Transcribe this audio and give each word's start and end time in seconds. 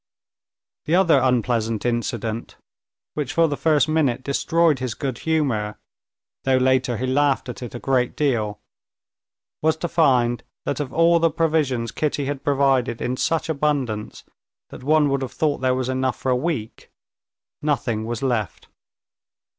The 0.85 0.95
other 0.95 1.19
unpleasant 1.19 1.85
incident, 1.85 2.57
which 3.13 3.33
for 3.33 3.47
the 3.47 3.55
first 3.55 3.87
minute 3.87 4.23
destroyed 4.23 4.79
his 4.79 4.95
good 4.95 5.19
humor, 5.19 5.77
though 6.41 6.57
later 6.57 6.97
he 6.97 7.05
laughed 7.05 7.49
at 7.49 7.61
it 7.61 7.75
a 7.75 7.79
great 7.79 8.15
deal, 8.15 8.59
was 9.61 9.77
to 9.77 9.87
find 9.87 10.41
that 10.65 10.79
of 10.79 10.91
all 10.91 11.19
the 11.19 11.29
provisions 11.29 11.91
Kitty 11.91 12.25
had 12.25 12.43
provided 12.43 12.99
in 12.99 13.15
such 13.15 13.47
abundance 13.47 14.23
that 14.69 14.81
one 14.83 15.07
would 15.09 15.21
have 15.21 15.33
thought 15.33 15.59
there 15.59 15.75
was 15.75 15.87
enough 15.87 16.17
for 16.17 16.31
a 16.31 16.35
week, 16.35 16.89
nothing 17.61 18.03
was 18.05 18.23
left. 18.23 18.69